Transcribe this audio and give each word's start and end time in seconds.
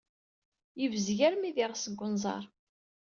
Yebzeg 0.79 1.19
armi 1.27 1.51
d 1.55 1.57
iɣes 1.63 1.81
seg 1.83 1.99
unẓar. 2.05 2.43